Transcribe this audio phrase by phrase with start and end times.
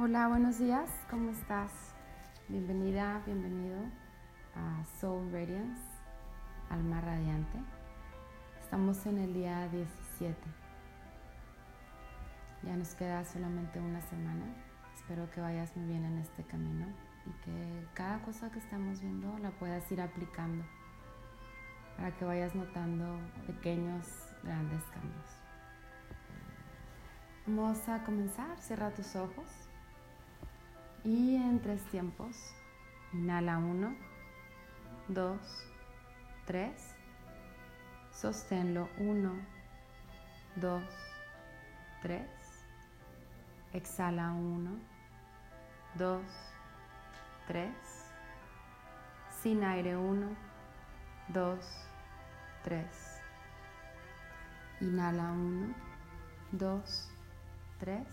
[0.00, 1.72] Hola, buenos días, ¿cómo estás?
[2.46, 3.80] Bienvenida, bienvenido
[4.54, 5.82] a Soul Radiance,
[6.70, 7.58] Alma Radiante.
[8.60, 10.36] Estamos en el día 17.
[12.62, 14.46] Ya nos queda solamente una semana.
[14.94, 16.86] Espero que vayas muy bien en este camino
[17.26, 20.64] y que cada cosa que estamos viendo la puedas ir aplicando
[21.96, 23.18] para que vayas notando
[23.48, 24.06] pequeños,
[24.44, 25.42] grandes cambios.
[27.48, 29.67] Vamos a comenzar, cierra tus ojos.
[31.10, 32.36] Y en tres tiempos,
[33.14, 33.96] inhala uno,
[35.08, 35.40] dos,
[36.44, 36.94] tres,
[38.12, 39.32] sosténlo uno,
[40.56, 40.84] dos,
[42.02, 42.28] tres,
[43.72, 44.72] exhala uno,
[45.94, 46.22] dos,
[47.46, 47.72] tres,
[49.40, 50.28] sin aire uno,
[51.28, 51.64] dos,
[52.62, 53.18] tres,
[54.82, 55.74] inhala uno,
[56.52, 57.10] dos,
[57.78, 58.06] tres,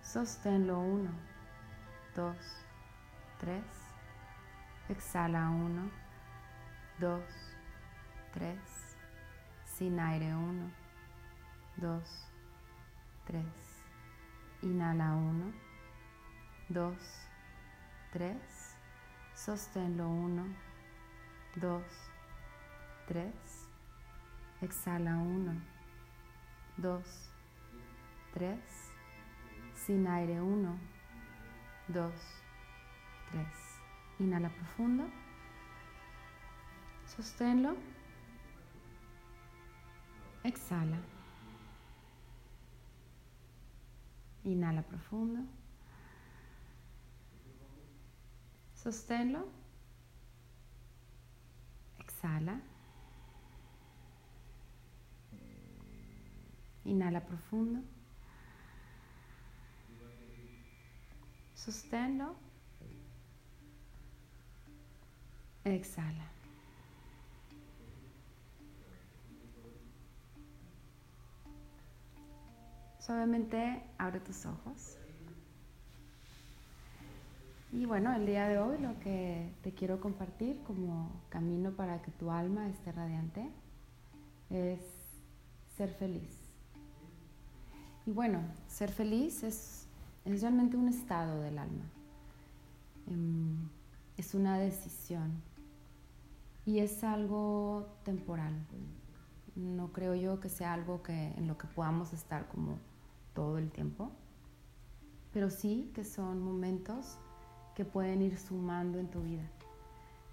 [0.00, 1.31] sosténlo uno,
[2.14, 2.34] 2,
[3.40, 3.62] 3.
[4.88, 5.90] Exhala 1,
[7.00, 7.22] 2,
[8.34, 8.58] 3.
[9.64, 10.70] Sin aire 1,
[11.76, 12.02] 2,
[13.26, 13.44] 3.
[14.62, 15.52] Inhala 1,
[16.68, 16.96] 2,
[18.12, 18.36] 3.
[19.34, 20.54] Sosténlo 1,
[21.56, 21.82] 2,
[23.08, 23.32] 3.
[24.60, 25.62] Exhala 1,
[26.76, 27.02] 2,
[28.34, 28.58] 3.
[29.74, 30.78] Sin aire 1,
[31.92, 32.14] dos,
[33.30, 33.80] tres.
[34.18, 35.04] Inhala profundo.
[37.06, 37.76] Sosténlo.
[40.44, 40.98] Exhala.
[44.44, 45.46] Inhala profundo.
[48.74, 49.48] Sosténlo.
[51.98, 52.60] Exhala.
[56.84, 57.84] Inhala profundo.
[61.64, 62.34] Sosténlo.
[65.64, 66.28] Exhala.
[72.98, 74.96] Suavemente abre tus ojos.
[77.70, 82.10] Y bueno, el día de hoy lo que te quiero compartir como camino para que
[82.10, 83.48] tu alma esté radiante
[84.50, 84.80] es
[85.76, 86.40] ser feliz.
[88.04, 89.81] Y bueno, ser feliz es
[90.24, 91.84] es realmente un estado del alma.
[93.06, 93.68] Em,
[94.16, 95.42] es una decisión
[96.64, 98.54] y es algo temporal.
[99.56, 102.78] No creo yo que sea algo que, en lo que podamos estar como
[103.34, 104.10] todo el tiempo,
[105.32, 107.18] pero sí que son momentos
[107.74, 109.50] que pueden ir sumando en tu vida,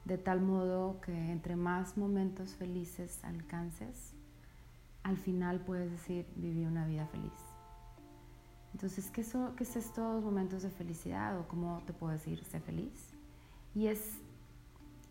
[0.06, 4.14] de tal modo que entre más momentos felices alcances,
[5.04, 7.49] al final puedes decir, viví una vida feliz.
[8.74, 12.60] Entonces, ¿qué, son ¿qué es estos momentos de felicidad o cómo te puedo decir, sé
[12.60, 13.14] feliz?
[13.76, 14.20] Y es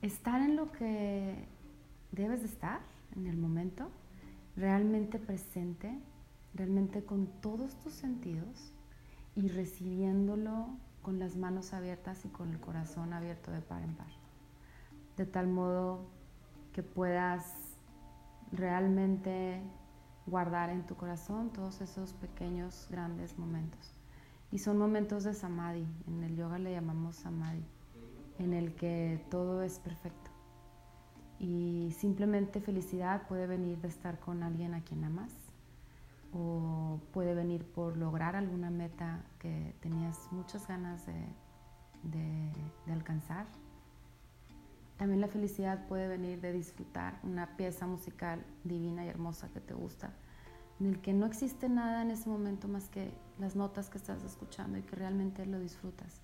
[0.03, 1.47] estar en lo que
[2.13, 2.81] debes de estar
[3.17, 3.89] en el momento,
[4.57, 5.99] realmente presente,
[6.55, 8.73] realmente con todos tus sentidos
[9.35, 10.69] y recibiéndolo
[11.03, 14.09] con las manos abiertas y con el corazón abierto de par en par.
[15.17, 16.07] De tal modo
[16.73, 17.55] que puedas
[18.53, 19.63] realmente
[20.28, 23.94] guardar en tu corazón todos esos pequeños, grandes momentos.
[24.50, 27.65] Y son momentos de samadhi, en el yoga le llamamos samadhi,
[28.38, 30.31] en el que todo es perfecto.
[31.38, 35.34] Y simplemente felicidad puede venir de estar con alguien a quien amas,
[36.33, 41.25] o puede venir por lograr alguna meta que tenías muchas ganas de,
[42.03, 43.47] de alcanzar.
[44.99, 49.73] También la felicidad puede venir de disfrutar una pieza musical divina y hermosa que te
[49.73, 50.13] gusta,
[50.81, 54.25] en el que no existe nada en ese momento más que las notas que estás
[54.25, 56.21] escuchando y que realmente lo disfrutas.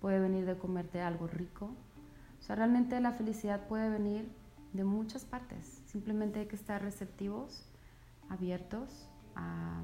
[0.00, 1.70] Puede venir de comerte algo rico.
[2.40, 4.28] O sea, realmente la felicidad puede venir
[4.72, 5.80] de muchas partes.
[5.86, 7.64] Simplemente hay que estar receptivos,
[8.28, 9.82] abiertos a,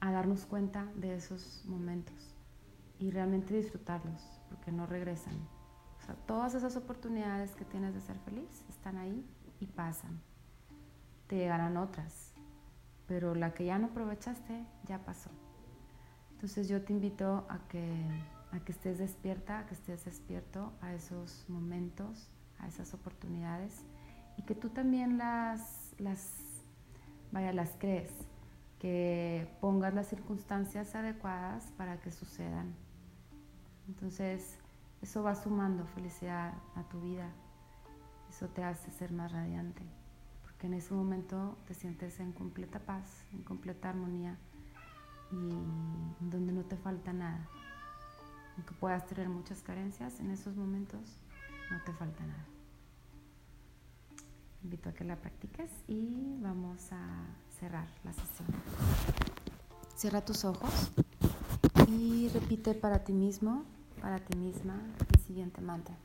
[0.00, 2.34] a darnos cuenta de esos momentos
[2.98, 5.34] y realmente disfrutarlos, porque no regresan
[6.14, 9.24] todas esas oportunidades que tienes de ser feliz están ahí
[9.60, 10.20] y pasan.
[11.26, 12.32] Te llegarán otras,
[13.06, 15.30] pero la que ya no aprovechaste ya pasó.
[16.32, 17.84] Entonces yo te invito a que,
[18.52, 23.84] a que estés despierta, a que estés despierto a esos momentos, a esas oportunidades
[24.36, 26.38] y que tú también las, las,
[27.32, 28.12] vaya, las crees,
[28.78, 32.74] que pongas las circunstancias adecuadas para que sucedan.
[33.88, 34.58] Entonces,
[35.02, 37.30] eso va sumando felicidad a tu vida.
[38.28, 39.82] Eso te hace ser más radiante,
[40.42, 44.36] porque en ese momento te sientes en completa paz, en completa armonía
[45.30, 45.50] y
[46.20, 47.48] donde no te falta nada.
[48.56, 51.18] Aunque puedas tener muchas carencias, en esos momentos
[51.70, 52.46] no te falta nada.
[54.64, 57.26] Invito a que la practiques y vamos a
[57.60, 58.48] cerrar la sesión.
[59.94, 60.92] Cierra tus ojos
[61.88, 63.64] y repite para ti mismo,
[64.00, 64.80] para ti misma,
[65.12, 65.96] el siguiente mantra.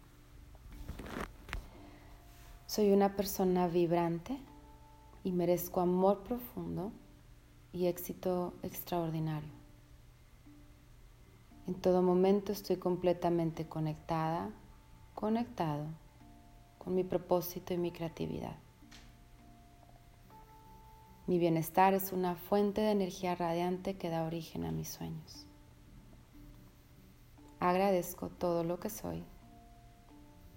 [2.65, 4.37] Soy una persona vibrante
[5.23, 6.91] y merezco amor profundo
[7.71, 9.49] y éxito extraordinario.
[11.67, 14.49] En todo momento estoy completamente conectada,
[15.13, 15.85] conectado
[16.77, 18.57] con mi propósito y mi creatividad.
[21.25, 25.47] Mi bienestar es una fuente de energía radiante que da origen a mis sueños.
[27.63, 29.23] Agradezco todo lo que soy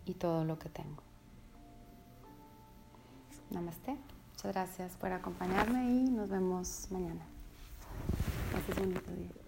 [0.07, 1.05] y todo lo que tengo.
[3.51, 3.97] Namaste.
[4.33, 7.25] Muchas gracias por acompañarme y nos vemos mañana.
[8.51, 9.46] Gracias, bonito día.